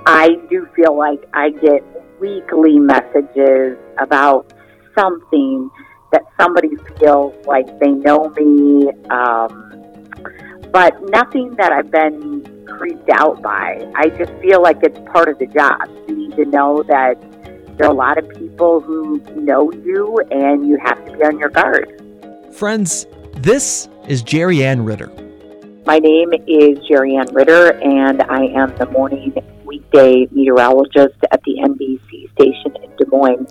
I 0.07 0.29
do 0.49 0.67
feel 0.75 0.97
like 0.97 1.23
I 1.33 1.51
get 1.51 1.83
weekly 2.19 2.79
messages 2.79 3.77
about 3.99 4.53
something 4.97 5.69
that 6.11 6.23
somebody 6.39 6.69
feels 6.97 7.33
like 7.45 7.67
they 7.79 7.91
know 7.91 8.29
me, 8.37 8.89
um, 9.09 10.09
but 10.71 10.93
nothing 11.09 11.53
that 11.55 11.71
I've 11.71 11.91
been 11.91 12.65
creeped 12.65 13.09
out 13.13 13.41
by. 13.41 13.87
I 13.95 14.09
just 14.09 14.33
feel 14.41 14.61
like 14.61 14.77
it's 14.81 14.99
part 15.11 15.29
of 15.29 15.37
the 15.37 15.47
job. 15.47 15.89
You 16.07 16.15
need 16.15 16.35
to 16.37 16.45
know 16.45 16.83
that 16.83 17.15
there 17.77 17.87
are 17.87 17.91
a 17.91 17.95
lot 17.95 18.17
of 18.17 18.27
people 18.29 18.79
who 18.79 19.19
know 19.35 19.71
you 19.71 20.17
and 20.31 20.67
you 20.67 20.77
have 20.83 21.05
to 21.05 21.17
be 21.17 21.23
on 21.23 21.37
your 21.37 21.49
guard. 21.49 22.01
Friends, 22.55 23.05
this 23.33 23.89
is 24.07 24.23
Jerry 24.23 24.63
Ann 24.63 24.85
Ritter. 24.85 25.11
My 25.85 25.99
name 25.99 26.31
is 26.47 26.79
Jerry 26.87 27.17
Ann 27.17 27.27
Ritter, 27.33 27.73
and 27.81 28.21
I 28.21 28.45
am 28.45 28.73
the 28.77 28.85
morning 28.91 29.35
weekday 29.65 30.25
meteorologist 30.31 31.17
at 31.33 31.41
the 31.43 31.57
NBC 31.59 32.31
station 32.31 32.73
in 32.81 32.95
Des 32.95 33.07
Moines, 33.11 33.47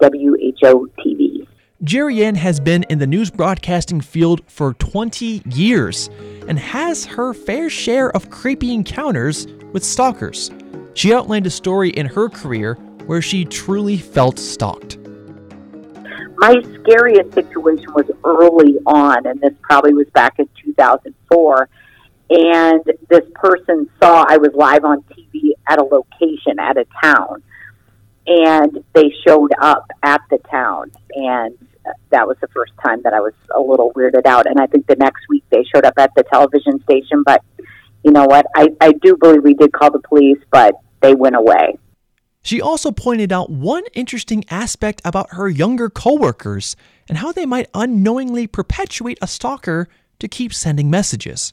WHO 0.00 0.90
TV. 0.98 1.46
Jerry 1.84 2.24
Ann 2.24 2.34
has 2.36 2.58
been 2.58 2.84
in 2.84 2.98
the 2.98 3.06
news 3.06 3.30
broadcasting 3.30 4.00
field 4.00 4.40
for 4.46 4.72
20 4.72 5.42
years 5.50 6.08
and 6.48 6.58
has 6.58 7.04
her 7.04 7.34
fair 7.34 7.68
share 7.68 8.08
of 8.12 8.30
creepy 8.30 8.72
encounters 8.72 9.46
with 9.74 9.84
stalkers. 9.84 10.50
She 10.94 11.12
outlined 11.12 11.46
a 11.46 11.50
story 11.50 11.90
in 11.90 12.06
her 12.06 12.30
career 12.30 12.76
where 13.04 13.20
she 13.20 13.44
truly 13.44 13.98
felt 13.98 14.38
stalked 14.38 14.96
my 16.36 16.54
scariest 16.80 17.32
situation 17.34 17.92
was 17.92 18.10
early 18.24 18.76
on, 18.86 19.26
and 19.26 19.40
this 19.40 19.54
probably 19.62 19.94
was 19.94 20.08
back 20.10 20.38
in 20.38 20.48
2004. 20.64 21.68
And 22.28 22.82
this 23.08 23.24
person 23.34 23.88
saw 24.02 24.24
I 24.28 24.36
was 24.38 24.52
live 24.54 24.84
on 24.84 25.02
TV 25.02 25.52
at 25.68 25.78
a 25.78 25.84
location 25.84 26.58
at 26.58 26.76
a 26.76 26.86
town, 27.02 27.42
and 28.26 28.84
they 28.94 29.12
showed 29.26 29.52
up 29.60 29.90
at 30.02 30.20
the 30.30 30.38
town, 30.50 30.90
and 31.14 31.56
that 32.10 32.26
was 32.26 32.36
the 32.40 32.48
first 32.48 32.72
time 32.84 33.00
that 33.02 33.14
I 33.14 33.20
was 33.20 33.34
a 33.54 33.60
little 33.60 33.92
weirded 33.92 34.26
out. 34.26 34.46
And 34.46 34.58
I 34.60 34.66
think 34.66 34.86
the 34.86 34.96
next 34.96 35.28
week 35.28 35.44
they 35.50 35.64
showed 35.72 35.84
up 35.84 35.94
at 35.98 36.10
the 36.16 36.24
television 36.24 36.82
station, 36.82 37.22
but 37.24 37.42
you 38.02 38.10
know 38.10 38.24
what? 38.24 38.46
I, 38.54 38.68
I 38.80 38.92
do 38.92 39.16
believe 39.16 39.42
we 39.42 39.54
did 39.54 39.72
call 39.72 39.92
the 39.92 40.00
police, 40.00 40.38
but 40.50 40.74
they 41.00 41.14
went 41.14 41.36
away. 41.36 41.78
She 42.46 42.60
also 42.60 42.92
pointed 42.92 43.32
out 43.32 43.50
one 43.50 43.82
interesting 43.92 44.44
aspect 44.48 45.02
about 45.04 45.32
her 45.32 45.48
younger 45.48 45.90
coworkers 45.90 46.76
and 47.08 47.18
how 47.18 47.32
they 47.32 47.44
might 47.44 47.68
unknowingly 47.74 48.46
perpetuate 48.46 49.18
a 49.20 49.26
stalker 49.26 49.88
to 50.20 50.28
keep 50.28 50.54
sending 50.54 50.88
messages. 50.88 51.52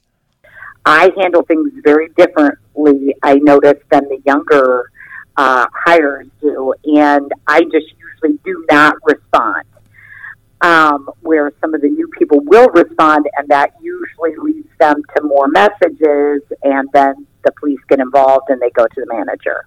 I 0.86 1.12
handle 1.18 1.42
things 1.42 1.72
very 1.84 2.10
differently, 2.10 3.16
I 3.24 3.38
notice, 3.38 3.82
than 3.90 4.08
the 4.08 4.22
younger 4.24 4.92
uh, 5.36 5.66
hires 5.74 6.28
do, 6.40 6.76
and 6.86 7.32
I 7.48 7.62
just 7.62 7.92
usually 7.98 8.38
do 8.46 8.64
not 8.70 8.96
respond. 9.04 9.66
Um, 10.62 11.10
where 11.22 11.52
some 11.60 11.74
of 11.74 11.82
the 11.82 11.90
new 11.90 12.08
people 12.20 12.40
will 12.42 12.70
respond, 12.70 13.28
and 13.36 13.48
that 13.50 13.74
usually 13.82 14.36
leads 14.38 14.70
them 14.80 15.02
to 15.16 15.24
more 15.24 15.48
messages, 15.48 16.44
and 16.62 16.88
then 16.94 17.26
the 17.44 17.52
police 17.54 17.80
get 17.90 18.00
involved 18.00 18.50
and 18.50 18.62
they 18.62 18.70
go 18.70 18.86
to 18.86 18.96
the 18.96 19.08
manager. 19.08 19.66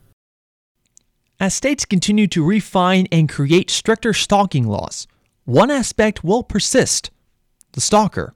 As 1.39 1.53
states 1.53 1.85
continue 1.85 2.27
to 2.29 2.43
refine 2.43 3.07
and 3.13 3.29
create 3.29 3.69
stricter 3.69 4.15
stalking 4.15 4.67
laws, 4.67 5.07
one 5.45 5.71
aspect 5.71 6.25
will 6.25 6.43
persist 6.43 7.11
the 7.73 7.81
stalker. 7.83 8.35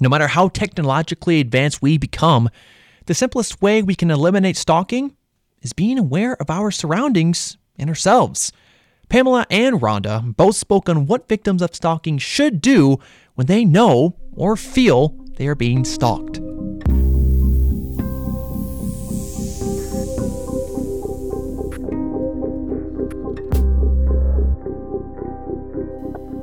No 0.00 0.10
matter 0.10 0.26
how 0.28 0.48
technologically 0.48 1.40
advanced 1.40 1.80
we 1.80 1.96
become, 1.96 2.50
the 3.06 3.14
simplest 3.14 3.62
way 3.62 3.82
we 3.82 3.94
can 3.94 4.10
eliminate 4.10 4.58
stalking 4.58 5.16
is 5.62 5.72
being 5.72 5.98
aware 5.98 6.34
of 6.34 6.50
our 6.50 6.70
surroundings 6.70 7.56
and 7.78 7.88
ourselves. 7.88 8.52
Pamela 9.08 9.46
and 9.48 9.80
Rhonda 9.80 10.36
both 10.36 10.56
spoke 10.56 10.90
on 10.90 11.06
what 11.06 11.28
victims 11.28 11.62
of 11.62 11.74
stalking 11.74 12.18
should 12.18 12.60
do 12.60 12.98
when 13.34 13.46
they 13.46 13.64
know 13.64 14.14
or 14.34 14.56
feel 14.56 15.16
they 15.36 15.46
are 15.46 15.54
being 15.54 15.86
stalked. 15.86 16.38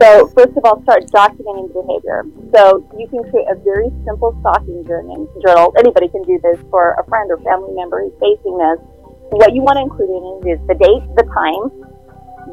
So 0.03 0.27
first 0.35 0.51
of 0.57 0.65
all, 0.65 0.83
start 0.83 1.07
documenting 1.15 1.71
behavior. 1.71 2.27
So 2.53 2.83
you 2.99 3.07
can 3.07 3.23
create 3.31 3.47
a 3.47 3.55
very 3.55 3.87
simple 4.03 4.35
stalking 4.41 4.83
journal. 4.85 5.73
Anybody 5.79 6.09
can 6.09 6.23
do 6.23 6.37
this 6.43 6.59
for 6.69 6.99
a 6.99 7.07
friend 7.07 7.31
or 7.31 7.37
family 7.39 7.71
member 7.71 8.03
who's 8.03 8.11
facing 8.19 8.57
this. 8.57 8.83
What 9.31 9.55
you 9.55 9.61
want 9.61 9.79
to 9.79 9.83
include 9.87 10.11
in 10.11 10.51
it 10.51 10.59
is 10.59 10.67
the 10.67 10.75
date, 10.75 11.07
the 11.15 11.23
time, 11.31 11.71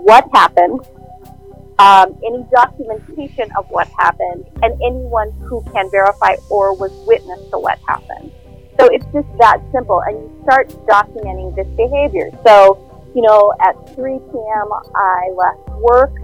what 0.07 0.31
happened, 0.33 0.79
um, 1.83 2.15
any 2.23 2.47
documentation 2.55 3.51
of 3.59 3.67
what 3.71 3.89
happened, 3.99 4.47
and 4.63 4.79
anyone 4.87 5.33
who 5.43 5.61
can 5.75 5.91
verify 5.91 6.37
or 6.51 6.79
was 6.79 6.93
witness 7.09 7.41
to 7.51 7.59
what 7.59 7.81
happened. 7.83 8.31
So 8.79 8.87
it's 8.95 9.07
just 9.11 9.27
that 9.43 9.59
simple, 9.73 9.99
and 10.07 10.23
you 10.23 10.31
start 10.45 10.69
documenting 10.87 11.57
this 11.57 11.67
behavior. 11.75 12.31
So, 12.47 12.79
you 13.13 13.23
know, 13.23 13.53
at 13.59 13.75
3 13.97 14.23
p.m., 14.31 14.69
I 14.95 15.35
left 15.35 15.67
work 15.83 16.15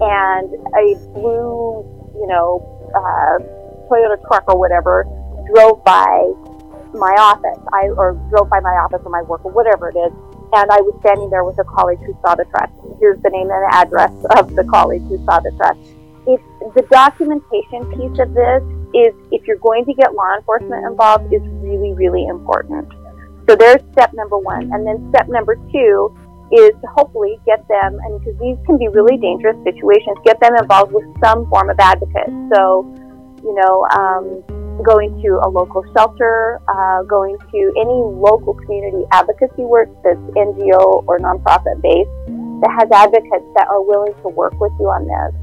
and 0.00 0.52
a 0.76 0.96
blue, 1.14 1.84
you 2.14 2.26
know, 2.28 2.60
uh, 2.94 3.38
Toyota 3.88 4.20
truck 4.26 4.44
or 4.48 4.58
whatever 4.58 5.04
drove 5.52 5.84
by 5.84 6.32
my 6.92 7.14
office. 7.18 7.58
I 7.72 7.88
or 7.96 8.14
drove 8.30 8.50
by 8.50 8.60
my 8.60 8.76
office 8.82 9.00
or 9.04 9.10
my 9.10 9.22
work 9.22 9.44
or 9.44 9.52
whatever 9.52 9.88
it 9.88 9.96
is, 9.96 10.12
and 10.52 10.70
I 10.70 10.80
was 10.80 10.94
standing 11.00 11.30
there 11.30 11.44
with 11.44 11.58
a 11.58 11.64
colleague 11.64 12.00
who 12.04 12.16
saw 12.22 12.34
the 12.34 12.44
truck. 12.50 12.70
Here's 13.00 13.20
the 13.22 13.30
name 13.30 13.50
and 13.50 13.64
address 13.72 14.12
of 14.36 14.54
the 14.54 14.64
colleague 14.64 15.02
who 15.08 15.22
saw 15.24 15.40
the 15.40 15.52
truck. 15.56 15.76
It's 16.26 16.42
the 16.74 16.82
documentation 16.90 17.86
piece 17.94 18.18
of 18.18 18.34
this 18.34 18.62
is 18.94 19.14
if 19.30 19.46
you're 19.46 19.62
going 19.62 19.84
to 19.84 19.94
get 19.94 20.14
law 20.14 20.34
enforcement 20.36 20.84
involved 20.86 21.32
is 21.32 21.42
really 21.62 21.92
really 21.92 22.26
important. 22.26 22.90
So 23.48 23.54
there's 23.54 23.80
step 23.92 24.12
number 24.14 24.38
one, 24.38 24.72
and 24.72 24.86
then 24.86 25.08
step 25.10 25.28
number 25.28 25.56
two 25.70 26.16
is 26.52 26.70
to 26.80 26.86
hopefully 26.94 27.40
get 27.44 27.66
them, 27.68 27.98
and 27.98 28.20
because 28.20 28.38
these 28.38 28.56
can 28.66 28.78
be 28.78 28.88
really 28.88 29.18
dangerous 29.18 29.56
situations, 29.64 30.16
get 30.24 30.38
them 30.40 30.54
involved 30.54 30.92
with 30.92 31.04
some 31.22 31.48
form 31.50 31.70
of 31.70 31.78
advocate. 31.80 32.30
So, 32.54 32.86
you 33.42 33.54
know, 33.54 33.86
um, 33.90 34.42
going 34.82 35.10
to 35.22 35.40
a 35.42 35.48
local 35.48 35.82
shelter, 35.96 36.60
uh, 36.68 37.02
going 37.02 37.38
to 37.38 37.60
any 37.74 37.98
local 38.14 38.54
community 38.54 39.04
advocacy 39.10 39.64
work 39.64 39.88
that's 40.04 40.20
NGO 40.36 41.02
or 41.06 41.18
nonprofit 41.18 41.82
based 41.82 42.10
that 42.62 42.72
has 42.72 42.88
advocates 42.92 43.46
that 43.56 43.68
are 43.68 43.82
willing 43.82 44.14
to 44.22 44.28
work 44.28 44.58
with 44.60 44.72
you 44.80 44.86
on 44.86 45.04
this. 45.04 45.34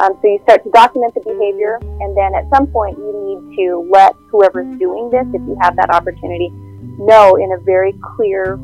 Um, 0.00 0.18
so 0.20 0.28
you 0.28 0.40
start 0.44 0.64
to 0.64 0.70
document 0.70 1.14
the 1.14 1.20
behavior, 1.20 1.78
and 2.00 2.16
then 2.16 2.34
at 2.34 2.48
some 2.52 2.66
point 2.66 2.98
you 2.98 3.12
need 3.12 3.56
to 3.56 3.86
let 3.92 4.16
whoever's 4.30 4.78
doing 4.78 5.10
this, 5.10 5.26
if 5.32 5.42
you 5.46 5.56
have 5.60 5.76
that 5.76 5.90
opportunity, 5.90 6.48
know 6.98 7.36
in 7.36 7.52
a 7.52 7.60
very 7.62 7.94
clear 8.16 8.58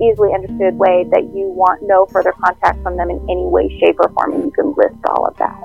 easily 0.00 0.34
understood 0.34 0.74
way 0.78 1.04
that 1.10 1.24
you 1.34 1.50
want 1.50 1.82
no 1.82 2.06
further 2.06 2.32
contact 2.42 2.82
from 2.82 2.96
them 2.96 3.10
in 3.10 3.18
any 3.30 3.46
way, 3.46 3.68
shape, 3.80 3.96
or 4.00 4.10
form, 4.12 4.32
and 4.34 4.44
you 4.44 4.50
can 4.50 4.74
list 4.76 4.98
all 5.08 5.26
of 5.26 5.36
that. 5.38 5.56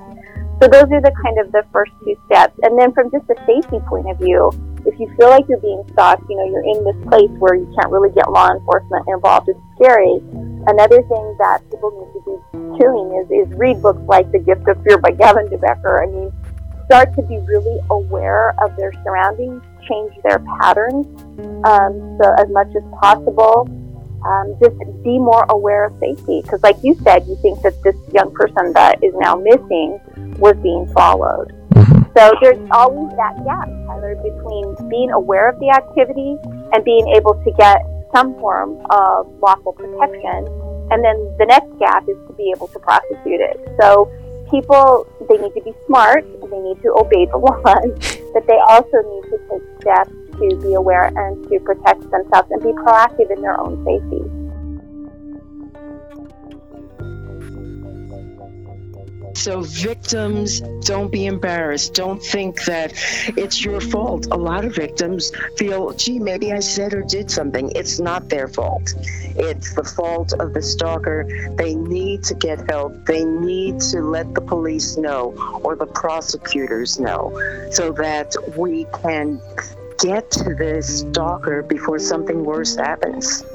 So 0.62 0.70
those 0.70 0.88
are 0.96 1.02
the 1.02 1.12
kind 1.20 1.40
of 1.40 1.52
the 1.52 1.66
first 1.74 1.92
two 2.06 2.16
steps. 2.26 2.56
And 2.64 2.80
then 2.80 2.94
from 2.94 3.12
just 3.12 3.28
a 3.28 3.36
safety 3.44 3.84
point 3.84 4.08
of 4.10 4.18
view, 4.18 4.48
if 4.86 4.96
you 5.00 5.12
feel 5.20 5.28
like 5.28 5.44
you're 5.50 5.60
being 5.60 5.84
stalked, 5.92 6.24
you 6.30 6.38
know, 6.40 6.48
you're 6.48 6.64
in 6.64 6.84
this 6.88 7.00
place 7.08 7.32
where 7.40 7.56
you 7.56 7.68
can't 7.76 7.92
really 7.92 8.12
get 8.12 8.32
law 8.32 8.52
enforcement 8.52 9.04
involved, 9.08 9.50
it's 9.50 9.60
scary. 9.76 10.24
Another 10.68 11.04
thing 11.04 11.26
that 11.40 11.60
people 11.68 11.92
need 11.92 12.12
to 12.16 12.22
be 12.24 12.36
doing 12.80 13.12
is, 13.20 13.28
is 13.28 13.48
read 13.60 13.82
books 13.82 14.02
like 14.08 14.32
The 14.32 14.40
Gift 14.40 14.68
of 14.68 14.82
Fear 14.84 15.00
by 15.00 15.12
Gavin 15.12 15.50
de 15.50 15.58
Becker. 15.58 16.04
I 16.04 16.08
mean, 16.08 16.32
start 16.86 17.14
to 17.16 17.22
be 17.24 17.40
really 17.44 17.80
aware 17.90 18.56
of 18.64 18.76
their 18.78 18.94
surroundings, 19.04 19.64
change 19.88 20.14
their 20.24 20.40
patterns 20.60 21.08
um, 21.68 22.18
so 22.22 22.32
as 22.40 22.48
much 22.50 22.72
as 22.76 22.84
possible 23.02 23.68
um, 24.26 24.56
just 24.60 24.78
be 25.04 25.20
more 25.20 25.46
aware 25.50 25.86
of 25.86 25.94
safety. 26.00 26.42
Because, 26.42 26.62
like 26.64 26.78
you 26.84 26.96
said, 27.04 27.26
you 27.28 27.38
think 27.42 27.62
that 27.62 27.76
this 27.84 27.96
young 28.14 28.34
person 28.34 28.74
that 28.74 29.04
is 29.04 29.14
now 29.18 29.36
missing 29.36 30.00
was 30.40 30.56
being 30.64 30.88
followed. 30.94 31.52
Mm-hmm. 31.74 32.04
So 32.16 32.34
there's 32.42 32.62
always 32.72 33.16
that 33.18 33.36
gap, 33.44 33.68
Tyler, 33.88 34.16
between 34.16 34.90
being 34.90 35.12
aware 35.12 35.50
of 35.50 35.60
the 35.60 35.70
activity 35.70 36.38
and 36.72 36.84
being 36.86 37.08
able 37.16 37.34
to 37.44 37.52
get 37.58 37.82
some 38.14 38.34
form 38.40 38.78
of 38.92 39.28
lawful 39.42 39.74
protection. 39.74 40.46
And 40.92 41.04
then 41.04 41.18
the 41.40 41.46
next 41.48 41.74
gap 41.80 42.04
is 42.08 42.18
to 42.28 42.34
be 42.34 42.54
able 42.56 42.68
to 42.68 42.80
prosecute 42.80 43.42
it. 43.42 43.58
So 43.82 44.12
people, 44.52 45.08
they 45.28 45.38
need 45.38 45.54
to 45.56 45.62
be 45.62 45.74
smart, 45.88 46.24
they 46.24 46.60
need 46.62 46.82
to 46.84 46.94
obey 46.94 47.26
the 47.26 47.38
laws, 47.42 48.22
but 48.34 48.46
they 48.46 48.60
also 48.70 49.02
need 49.02 49.24
to 49.34 49.38
take 49.50 49.82
steps 49.82 50.14
to 50.38 50.60
be 50.62 50.74
aware 50.74 51.06
and 51.06 51.50
to 51.50 51.60
protect 51.60 52.02
themselves 52.12 52.50
and 52.52 52.62
be 52.62 52.72
proactive 52.72 53.32
in 53.32 53.42
their 53.42 53.60
own 53.60 53.84
safety. 53.86 54.44
So, 59.36 59.62
victims, 59.62 60.62
don't 60.86 61.12
be 61.12 61.26
embarrassed. 61.26 61.96
Don't 61.96 62.24
think 62.24 62.64
that 62.66 62.94
it's 63.36 63.66
your 63.66 63.82
fault. 63.82 64.28
A 64.32 64.38
lot 64.38 64.64
of 64.64 64.76
victims 64.76 65.32
feel, 65.58 65.92
gee, 65.94 66.20
maybe 66.20 66.54
I 66.54 66.60
said 66.60 66.94
or 66.94 67.02
did 67.02 67.30
something. 67.32 67.72
It's 67.76 68.00
not 68.00 68.30
their 68.30 68.48
fault. 68.48 68.94
It's 69.36 69.74
the 69.74 69.84
fault 69.84 70.34
of 70.34 70.54
the 70.54 70.62
stalker. 70.62 71.28
They 71.58 71.76
need 71.76 72.24
to 72.26 72.36
get 72.36 72.70
help. 72.70 73.06
They 73.06 73.26
need 73.26 73.82
to 73.92 74.02
let 74.02 74.34
the 74.34 74.42
police 74.42 74.98
know 74.98 75.34
or 75.64 75.76
the 75.76 75.88
prosecutors 75.88 77.00
know 77.00 77.32
so 77.72 77.92
that 77.94 78.36
we 78.56 78.86
can 79.02 79.42
get 80.04 80.30
to 80.30 80.54
this 80.54 81.00
stalker 81.00 81.64
before 81.64 81.98
something 81.98 82.44
worse 82.44 82.76
happens. 82.76 83.46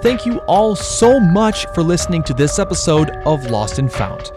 Thank 0.00 0.26
you 0.26 0.38
all 0.40 0.76
so 0.76 1.18
much 1.18 1.66
for 1.74 1.82
listening 1.82 2.22
to 2.24 2.34
this 2.34 2.58
episode 2.58 3.10
of 3.26 3.50
Lost 3.50 3.78
and 3.78 3.90
Found. 3.92 4.33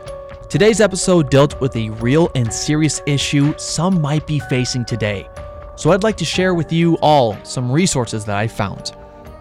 Today's 0.58 0.82
episode 0.82 1.30
dealt 1.30 1.62
with 1.62 1.76
a 1.76 1.92
real 1.92 2.32
and 2.34 2.52
serious 2.52 3.00
issue 3.06 3.56
some 3.60 4.02
might 4.02 4.26
be 4.26 4.40
facing 4.40 4.86
today. 4.86 5.30
So 5.76 5.92
I'd 5.92 6.02
like 6.02 6.18
to 6.18 6.26
share 6.26 6.56
with 6.56 6.74
you 6.74 6.96
all 6.96 7.38
some 7.44 7.72
resources 7.72 8.26
that 8.26 8.38
I 8.38 8.48
found. 8.48 8.94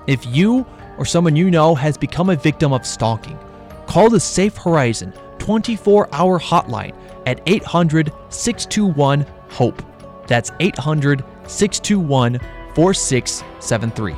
If 0.07 0.27
you 0.27 0.67
or 0.99 1.07
someone 1.07 1.35
you 1.35 1.51
know 1.51 1.75
has 1.75 1.97
become 1.97 2.29
a 2.29 2.37
victim 2.37 2.75
of 2.75 2.85
stalking, 2.85 3.39
call 3.87 4.11
the 4.11 4.21
Safe 4.21 4.55
Horizon 4.59 5.15
24 5.39 6.11
hour 6.13 6.39
hotline 6.39 6.95
at 7.25 7.41
800 7.47 8.13
621 8.29 9.25
HOPE. 9.53 9.83
That's 10.27 10.53
800 10.61 11.25
621 11.47 12.39
4673. 12.75 14.15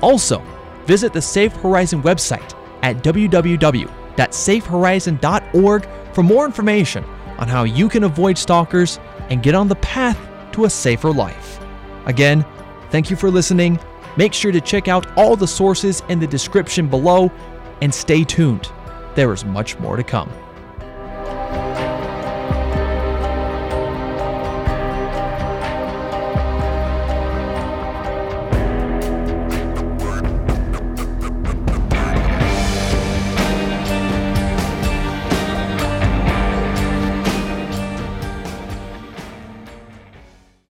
Also, 0.00 0.42
visit 0.86 1.12
the 1.12 1.20
Safe 1.20 1.52
Horizon 1.56 2.02
website 2.02 2.54
at 2.82 3.04
www.safehorizon.org 3.04 5.88
for 6.12 6.22
more 6.22 6.44
information 6.44 7.04
on 7.38 7.48
how 7.48 7.64
you 7.64 7.88
can 7.88 8.04
avoid 8.04 8.36
stalkers 8.38 8.98
and 9.30 9.42
get 9.42 9.54
on 9.54 9.68
the 9.68 9.76
path 9.76 10.18
to 10.52 10.64
a 10.64 10.70
safer 10.70 11.12
life. 11.12 11.60
Again, 12.06 12.44
thank 12.90 13.10
you 13.10 13.16
for 13.16 13.30
listening. 13.30 13.78
Make 14.16 14.32
sure 14.32 14.52
to 14.52 14.60
check 14.60 14.88
out 14.88 15.06
all 15.16 15.36
the 15.36 15.46
sources 15.46 16.02
in 16.08 16.18
the 16.18 16.26
description 16.26 16.88
below 16.88 17.30
and 17.80 17.92
stay 17.92 18.24
tuned. 18.24 18.70
There 19.14 19.32
is 19.32 19.44
much 19.44 19.78
more 19.78 19.96
to 19.96 20.04
come. 20.04 20.30